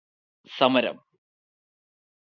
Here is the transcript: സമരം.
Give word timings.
സമരം. 0.57 0.97